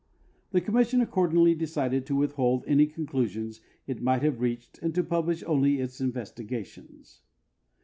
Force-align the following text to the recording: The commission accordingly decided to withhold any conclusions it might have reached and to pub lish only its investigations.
The 0.49 0.61
commission 0.61 0.99
accordingly 0.99 1.53
decided 1.53 2.07
to 2.07 2.15
withhold 2.15 2.63
any 2.65 2.87
conclusions 2.87 3.61
it 3.85 4.01
might 4.01 4.23
have 4.23 4.41
reached 4.41 4.79
and 4.79 4.95
to 4.95 5.03
pub 5.03 5.27
lish 5.27 5.43
only 5.43 5.79
its 5.79 6.01
investigations. 6.01 7.21